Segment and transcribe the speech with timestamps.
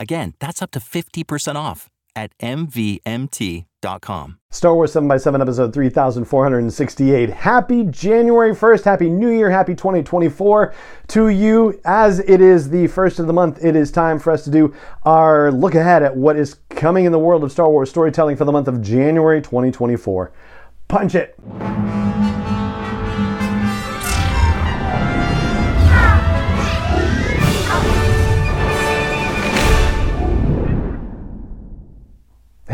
[0.00, 4.38] Again, that's up to 50% off at MVMT.com.
[4.50, 7.30] Star Wars 7x7 episode 3468.
[7.30, 8.84] Happy January 1st.
[8.84, 9.50] Happy New Year.
[9.50, 10.74] Happy 2024
[11.08, 11.80] to you.
[11.84, 14.74] As it is the first of the month, it is time for us to do
[15.04, 18.44] our look ahead at what is coming in the world of Star Wars storytelling for
[18.44, 20.32] the month of January 2024.
[20.88, 21.38] Punch it.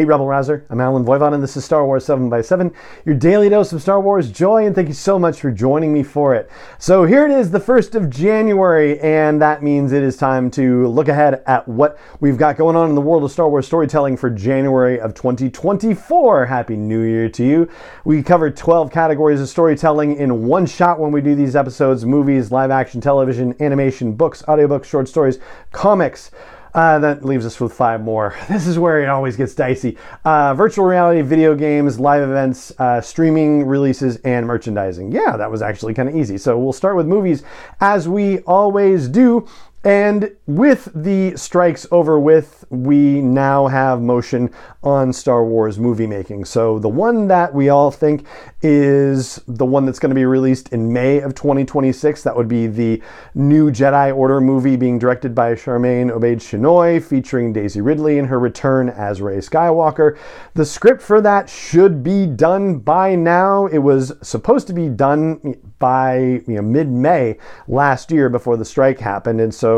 [0.00, 0.64] Hey, Rebel Rouser.
[0.70, 2.72] I'm Allen Voivod, and this is Star Wars 7x7,
[3.04, 6.02] your daily dose of Star Wars joy, and thank you so much for joining me
[6.02, 6.50] for it.
[6.78, 10.86] So, here it is, the 1st of January, and that means it is time to
[10.86, 14.16] look ahead at what we've got going on in the world of Star Wars storytelling
[14.16, 16.46] for January of 2024.
[16.46, 17.68] Happy New Year to you.
[18.06, 22.50] We cover 12 categories of storytelling in one shot when we do these episodes movies,
[22.50, 25.40] live action television, animation, books, audiobooks, short stories,
[25.72, 26.30] comics.
[26.74, 28.34] Uh, that leaves us with five more.
[28.48, 29.96] This is where it always gets dicey.
[30.24, 35.12] Uh, virtual reality, video games, live events, uh, streaming releases, and merchandising.
[35.12, 36.36] Yeah, that was actually kind of easy.
[36.36, 37.42] So we'll start with movies
[37.80, 39.46] as we always do.
[39.82, 44.50] And with the strikes over with, we now have motion
[44.82, 46.44] on Star Wars movie making.
[46.44, 48.26] So the one that we all think
[48.60, 52.66] is the one that's going to be released in May of 2026, that would be
[52.66, 53.02] the
[53.34, 58.90] new Jedi Order movie being directed by Sharmeen Obaid-Chinoy, featuring Daisy Ridley in her return
[58.90, 60.18] as Rey Skywalker.
[60.52, 63.64] The script for that should be done by now.
[63.64, 68.98] It was supposed to be done by you know, mid-May last year before the strike
[68.98, 69.69] happened, and so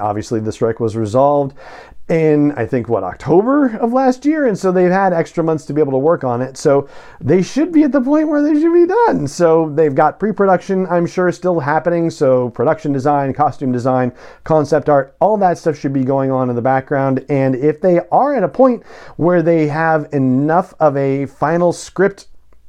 [0.00, 1.54] obviously the strike was resolved
[2.08, 5.74] in I think what October of last year, and so they've had extra months to
[5.74, 6.56] be able to work on it.
[6.56, 6.88] So
[7.20, 9.28] they should be at the point where they should be done.
[9.28, 12.08] So they've got pre-production, I'm sure, still happening.
[12.10, 14.12] So production design, costume design,
[14.44, 17.26] concept art, all that stuff should be going on in the background.
[17.28, 18.84] And if they are at a point
[19.16, 22.28] where they have enough of a final script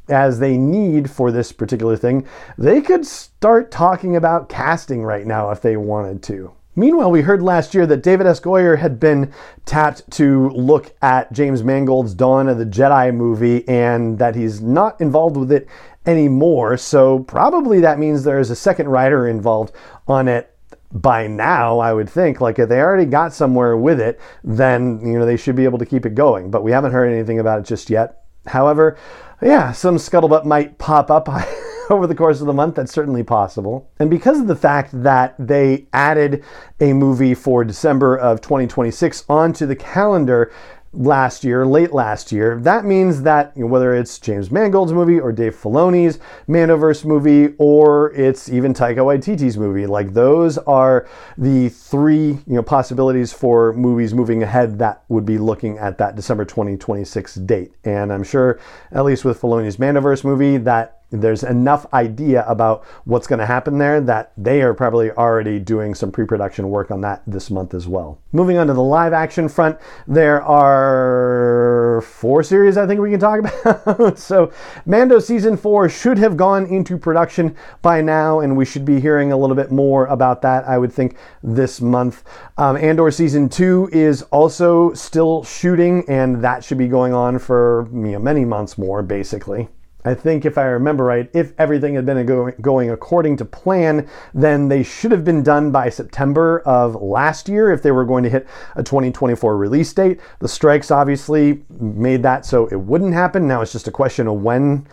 [0.10, 5.52] as they need for this particular thing, they could start talking about casting right now
[5.52, 6.52] if they wanted to.
[6.80, 8.40] Meanwhile, we heard last year that David S.
[8.40, 9.34] Goyer had been
[9.66, 15.02] tapped to look at James Mangold's Dawn of the Jedi movie and that he's not
[15.02, 15.68] involved with it
[16.06, 16.78] anymore.
[16.78, 19.74] So, probably that means there's a second writer involved
[20.08, 20.56] on it
[20.94, 22.40] by now, I would think.
[22.40, 25.80] Like, if they already got somewhere with it, then, you know, they should be able
[25.80, 26.50] to keep it going.
[26.50, 28.24] But we haven't heard anything about it just yet.
[28.48, 28.98] However,
[29.42, 31.28] yeah, some scuttlebutt might pop up.
[31.92, 32.76] over the course of the month.
[32.76, 33.90] That's certainly possible.
[34.00, 36.44] And because of the fact that they added
[36.80, 40.52] a movie for December of 2026 onto the calendar,
[40.92, 42.60] last year, late last year.
[42.60, 47.54] That means that you know, whether it's James Mangold's movie or Dave Filoni's Mandoverse movie
[47.58, 51.08] or it's even Taika Waititi's movie, like those are
[51.38, 56.16] the three you know possibilities for movies moving ahead that would be looking at that
[56.16, 57.72] December 2026 date.
[57.84, 58.60] And I'm sure,
[58.92, 63.78] at least with Filoni's Mandoverse movie, that there's enough idea about what's going to happen
[63.78, 67.88] there that they are probably already doing some pre-production work on that this month as
[67.88, 68.20] well.
[68.32, 69.78] Moving on to the live action front,
[70.08, 74.20] there are four series I think we can talk about.
[74.20, 74.52] so
[74.86, 79.32] Mando season 4 should have gone into production by now and we should be hearing
[79.32, 82.24] a little bit more about that I would think this month.
[82.58, 87.88] Um, Andor season 2 is also still shooting and that should be going on for
[87.92, 89.70] you know, many months more basically.
[90.06, 92.26] I think if I remember right, if everything had been
[92.62, 97.72] going according to plan, then they should have been done by September of last year
[97.72, 98.48] if they were going to hit
[98.78, 100.22] a 2024 release date.
[100.40, 103.46] The strikes obviously made that so it wouldn't happen.
[103.46, 104.88] Now it's just a question of when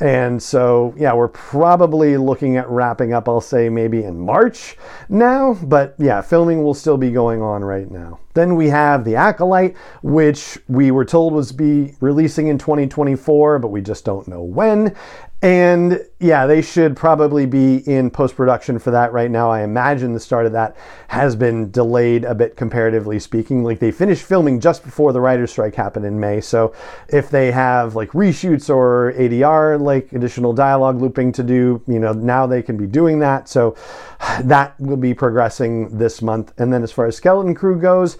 [0.00, 4.76] And so, yeah, we're probably looking at wrapping up, I'll say maybe in March
[5.08, 5.54] now.
[5.62, 8.18] But yeah, filming will still be going on right now.
[8.34, 13.68] Then we have The Acolyte, which we were told was be releasing in 2024, but
[13.68, 14.94] we just don't know when.
[15.42, 19.50] And yeah, they should probably be in post production for that right now.
[19.50, 20.76] I imagine the start of that
[21.08, 23.64] has been delayed a bit, comparatively speaking.
[23.64, 26.40] Like they finished filming just before the writer's strike happened in May.
[26.40, 26.72] So
[27.08, 32.12] if they have like reshoots or ADR, like additional dialogue looping to do, you know,
[32.12, 33.48] now they can be doing that.
[33.48, 33.74] So
[34.42, 36.52] that will be progressing this month.
[36.58, 38.16] And then as far as Skeleton Crew goes,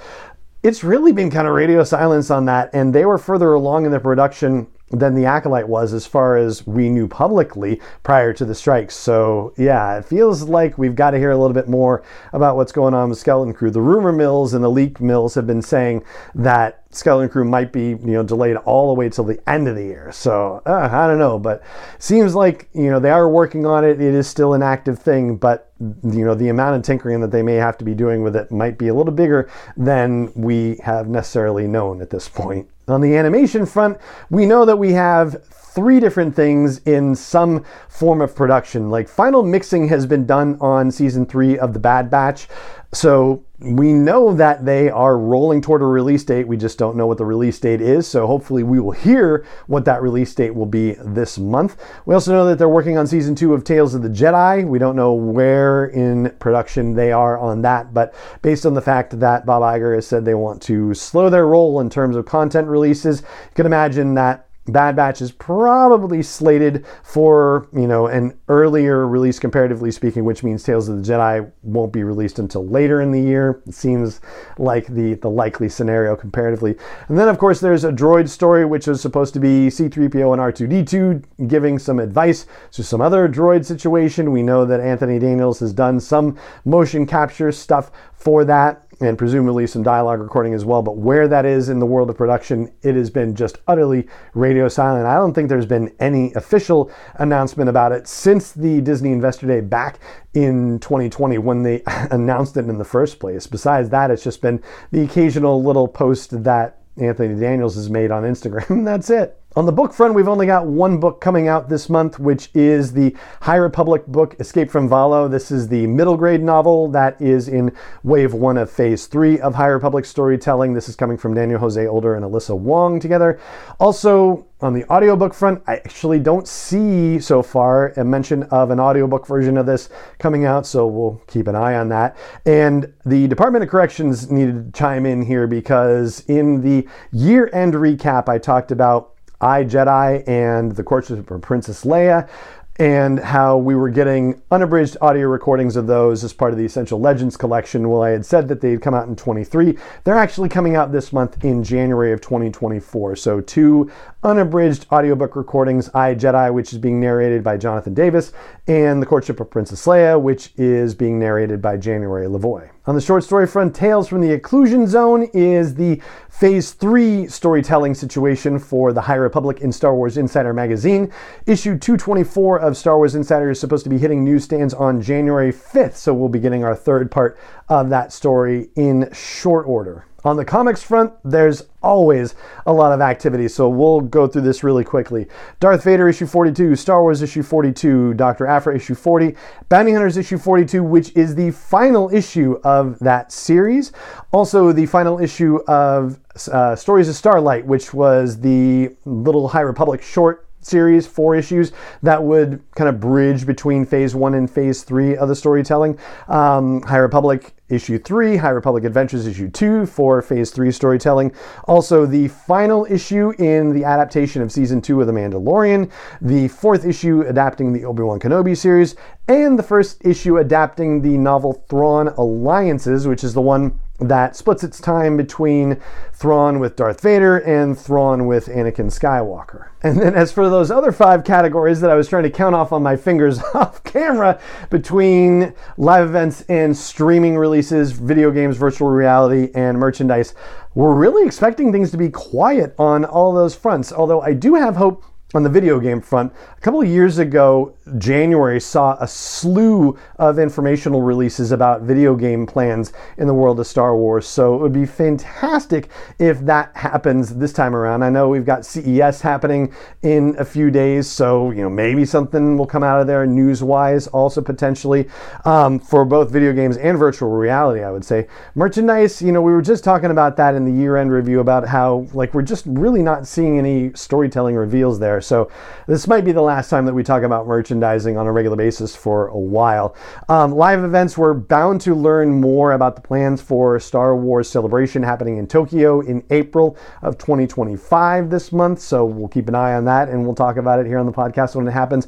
[0.62, 2.70] it's really been kind of radio silence on that.
[2.72, 6.66] And they were further along in the production than the Acolyte was as far as
[6.66, 8.94] we knew publicly prior to the strikes.
[8.94, 12.72] So, yeah, it feels like we've got to hear a little bit more about what's
[12.72, 13.70] going on with Skeleton Crew.
[13.70, 16.04] The rumor mills and the leak mills have been saying
[16.34, 19.76] that Skeleton Crew might be, you know, delayed all the way till the end of
[19.76, 20.12] the year.
[20.12, 21.62] So uh, I don't know, but
[21.98, 24.00] seems like you know they are working on it.
[24.00, 27.42] It is still an active thing, but you know the amount of tinkering that they
[27.42, 31.08] may have to be doing with it might be a little bigger than we have
[31.08, 32.68] necessarily known at this point.
[32.88, 33.98] On the animation front,
[34.28, 35.42] we know that we have
[35.74, 38.90] three different things in some form of production.
[38.90, 42.48] Like final mixing has been done on season three of The Bad Batch.
[42.92, 46.48] So we know that they are rolling toward a release date.
[46.48, 48.08] We just don't know what the release date is.
[48.08, 51.80] So hopefully we will hear what that release date will be this month.
[52.04, 54.66] We also know that they're working on season two of Tales of the Jedi.
[54.66, 59.18] We don't know where in production they are on that, but based on the fact
[59.20, 62.66] that Bob Iger has said they want to slow their roll in terms of content
[62.66, 69.08] releases, you can imagine that Bad Batch is probably slated for, you know, an earlier
[69.08, 73.10] release comparatively speaking, which means Tales of the Jedi won't be released until later in
[73.10, 73.60] the year.
[73.66, 74.20] It seems
[74.58, 76.76] like the, the likely scenario comparatively.
[77.08, 80.70] And then, of course, there's a droid story, which is supposed to be C3PO and
[80.86, 84.30] R2D2 giving some advice to some other droid situation.
[84.30, 89.66] We know that Anthony Daniels has done some motion capture stuff for that and presumably
[89.66, 90.82] some dialogue recording as well.
[90.82, 94.68] But where that is in the world of production, it has been just utterly radio
[94.68, 95.06] silent.
[95.06, 99.60] I don't think there's been any official announcement about it since the Disney Investor Day
[99.60, 99.98] back
[100.34, 103.46] in 2020 when they announced it in the first place.
[103.46, 104.62] Besides that, it's just been
[104.92, 108.84] the occasional little post that Anthony Daniels has made on Instagram.
[108.84, 109.41] That's it.
[109.54, 112.94] On the book front, we've only got one book coming out this month, which is
[112.94, 115.30] the High Republic book, Escape from Valo.
[115.30, 117.70] This is the middle grade novel that is in
[118.02, 120.72] wave one of phase three of High Republic storytelling.
[120.72, 123.38] This is coming from Daniel Jose Older and Alyssa Wong together.
[123.78, 128.80] Also, on the audiobook front, I actually don't see so far a mention of an
[128.80, 132.16] audiobook version of this coming out, so we'll keep an eye on that.
[132.46, 137.74] And the Department of Corrections needed to chime in here because in the year end
[137.74, 139.10] recap, I talked about
[139.42, 142.28] I, Jedi, and The Courtship of Princess Leia
[142.76, 146.98] and how we were getting unabridged audio recordings of those as part of the Essential
[146.98, 147.88] Legends collection.
[147.88, 149.78] Well, I had said that they'd come out in 23.
[150.02, 153.14] They're actually coming out this month in January of 2024.
[153.14, 153.88] So, two
[154.24, 158.32] unabridged audiobook recordings I, Jedi, which is being narrated by Jonathan Davis,
[158.66, 162.71] and The Courtship of Princess Leia, which is being narrated by January Lavoie.
[162.84, 167.94] On the short story front, Tales from the Occlusion Zone is the phase three storytelling
[167.94, 171.12] situation for the High Republic in Star Wars Insider magazine.
[171.46, 175.94] Issue 224 of Star Wars Insider is supposed to be hitting newsstands on January 5th,
[175.94, 177.38] so we'll be getting our third part
[177.68, 180.04] of that story in short order.
[180.24, 184.62] On the comics front, there's always a lot of activity, so we'll go through this
[184.62, 185.26] really quickly.
[185.58, 188.46] Darth Vader issue 42, Star Wars issue 42, Dr.
[188.46, 189.34] Aphra issue 40,
[189.68, 193.90] Bounty Hunters issue 42, which is the final issue of that series.
[194.30, 196.20] Also, the final issue of
[196.52, 202.22] uh, Stories of Starlight, which was the little High Republic short series, four issues that
[202.22, 205.98] would kind of bridge between phase one and phase three of the storytelling.
[206.28, 211.32] Um, High Republic issue 3, High Republic Adventures issue 2 for phase 3 storytelling.
[211.64, 215.90] Also, the final issue in the adaptation of season 2 of The Mandalorian,
[216.20, 218.94] the fourth issue adapting the Obi Wan Kenobi series,
[219.26, 223.78] and the first issue adapting the novel Thrawn Alliances, which is the one
[224.08, 225.80] that splits its time between
[226.12, 229.68] Thrawn with Darth Vader and Thrawn with Anakin Skywalker.
[229.84, 232.70] And then, as for those other five categories that I was trying to count off
[232.70, 234.40] on my fingers off camera
[234.70, 240.34] between live events and streaming releases, video games, virtual reality, and merchandise,
[240.76, 243.92] we're really expecting things to be quiet on all those fronts.
[243.92, 245.02] Although I do have hope
[245.34, 250.38] on the video game front, a couple of years ago, January saw a slew of
[250.38, 254.26] informational releases about video game plans in the world of Star Wars.
[254.26, 258.02] So it would be fantastic if that happens this time around.
[258.02, 259.72] I know we've got CES happening
[260.02, 264.08] in a few days, so you know maybe something will come out of there news-wise,
[264.08, 265.08] also potentially
[265.44, 267.82] um, for both video games and virtual reality.
[267.82, 269.22] I would say merchandise.
[269.22, 272.34] You know, we were just talking about that in the year-end review about how like
[272.34, 275.21] we're just really not seeing any storytelling reveals there.
[275.22, 275.50] So
[275.86, 278.94] this might be the last time that we talk about merchandising on a regular basis
[278.94, 279.94] for a while.
[280.28, 285.02] Um, live events, we're bound to learn more about the plans for Star Wars Celebration
[285.02, 288.80] happening in Tokyo in April of 2025 this month.
[288.80, 291.12] So we'll keep an eye on that and we'll talk about it here on the
[291.12, 292.06] podcast when it happens.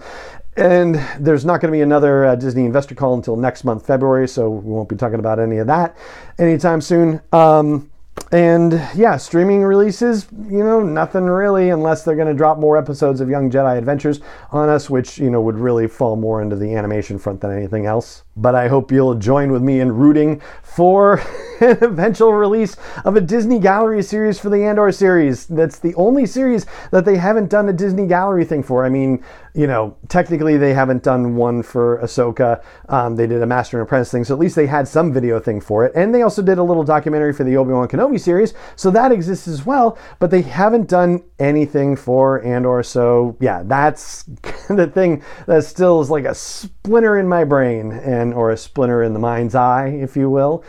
[0.56, 4.28] And there's not going to be another uh, Disney investor call until next month, February,
[4.28, 5.96] so we won't be talking about any of that
[6.38, 7.20] anytime soon.
[7.32, 7.90] Um,
[8.34, 13.20] and yeah, streaming releases, you know, nothing really unless they're going to drop more episodes
[13.20, 16.74] of Young Jedi Adventures on us, which, you know, would really fall more into the
[16.74, 18.24] animation front than anything else.
[18.36, 21.22] But I hope you'll join with me in rooting for
[21.60, 25.46] an eventual release of a Disney Gallery series for the Andor series.
[25.46, 28.84] That's the only series that they haven't done a Disney Gallery thing for.
[28.84, 29.22] I mean,
[29.54, 32.62] you know, technically they haven't done one for Ahsoka.
[32.88, 35.38] Um, they did a Master and Apprentice thing, so at least they had some video
[35.38, 35.92] thing for it.
[35.94, 39.12] And they also did a little documentary for the Obi Wan Kenobi series, so that
[39.12, 39.96] exists as well.
[40.18, 42.82] But they haven't done anything for Andor.
[42.82, 44.24] So yeah, that's
[44.68, 49.04] the thing that still is like a splinter in my brain and or a splinter
[49.04, 50.64] in the mind's eye, if you will.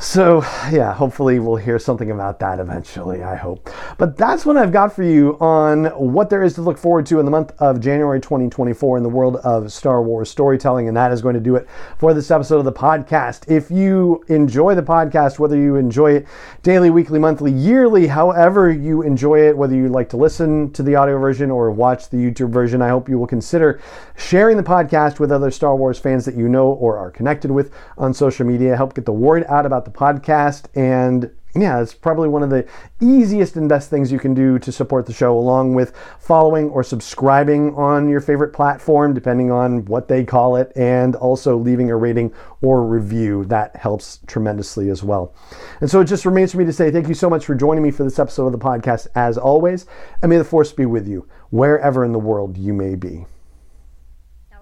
[0.00, 3.68] So, yeah, hopefully we'll hear something about that eventually, I hope.
[3.96, 7.18] But that's what I've got for you on what there is to look forward to
[7.18, 10.86] in the month of January 2024 in the world of Star Wars storytelling.
[10.86, 11.66] And that is going to do it
[11.98, 13.50] for this episode of the podcast.
[13.50, 16.28] If you enjoy the podcast, whether you enjoy it
[16.62, 20.94] daily, weekly, monthly, yearly, however you enjoy it, whether you like to listen to the
[20.94, 23.80] audio version or watch the YouTube version, I hope you will consider
[24.16, 27.74] sharing the podcast with other Star Wars fans that you know or are connected with
[27.96, 28.76] on social media.
[28.76, 30.66] Help get the word out about the podcast.
[30.74, 32.66] And yeah, it's probably one of the
[33.00, 36.84] easiest and best things you can do to support the show, along with following or
[36.84, 41.96] subscribing on your favorite platform, depending on what they call it, and also leaving a
[41.96, 43.44] rating or review.
[43.46, 45.34] That helps tremendously as well.
[45.80, 47.82] And so it just remains for me to say thank you so much for joining
[47.82, 49.86] me for this episode of the podcast, as always,
[50.22, 53.24] and may the force be with you wherever in the world you may be.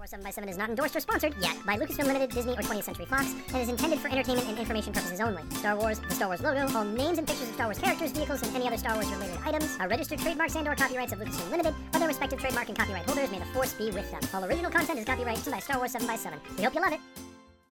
[0.07, 2.83] 7 by 7 is not endorsed or sponsored yet by Lucasfilm Limited, Disney, or 20th
[2.83, 5.43] Century Fox, and is intended for entertainment and information purposes only.
[5.55, 8.41] Star Wars, the Star Wars logo, all names and pictures of Star Wars characters, vehicles,
[8.41, 11.51] and any other Star Wars related items are registered trademarks and or copyrights of Lucasfilm
[11.51, 13.29] Limited, or their respective trademark and copyright holders.
[13.31, 14.21] May the force be with them.
[14.33, 16.93] All original content is copyrighted by Star Wars 7 by 7 We hope you love
[16.93, 16.99] it.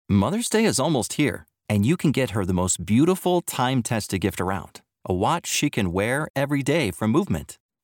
[0.07, 4.21] Mother's Day is almost here, and you can get her the most beautiful time tested
[4.21, 7.57] gift around a watch she can wear every day from Movement.